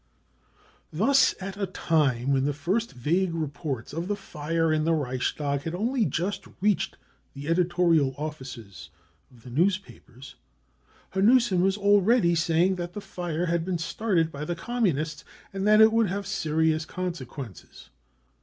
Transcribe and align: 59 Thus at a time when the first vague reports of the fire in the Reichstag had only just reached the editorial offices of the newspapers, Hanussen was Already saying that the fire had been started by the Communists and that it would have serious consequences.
59 0.89 1.07
Thus 1.07 1.35
at 1.39 1.57
a 1.57 1.67
time 1.67 2.33
when 2.33 2.45
the 2.45 2.55
first 2.55 2.93
vague 2.93 3.35
reports 3.35 3.93
of 3.93 4.07
the 4.07 4.15
fire 4.15 4.73
in 4.73 4.83
the 4.83 4.95
Reichstag 4.95 5.61
had 5.61 5.75
only 5.75 6.05
just 6.05 6.47
reached 6.59 6.97
the 7.35 7.47
editorial 7.47 8.15
offices 8.17 8.89
of 9.29 9.43
the 9.43 9.51
newspapers, 9.51 10.33
Hanussen 11.13 11.61
was 11.61 11.77
Already 11.77 12.33
saying 12.33 12.77
that 12.77 12.93
the 12.93 12.99
fire 12.99 13.45
had 13.45 13.63
been 13.63 13.77
started 13.77 14.31
by 14.31 14.43
the 14.43 14.55
Communists 14.55 15.23
and 15.53 15.67
that 15.67 15.81
it 15.81 15.93
would 15.93 16.07
have 16.07 16.25
serious 16.25 16.83
consequences. 16.83 17.91